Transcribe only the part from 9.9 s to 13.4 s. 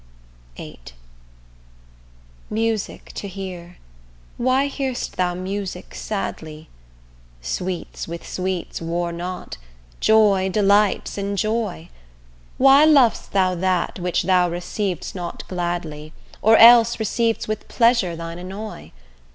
joy delights in joy: Why lov'st